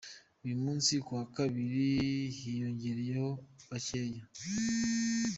[0.43, 1.87] Uyu munsi ku wa kabiri
[2.37, 3.29] hiyongereyeho
[3.69, 4.23] bakeya.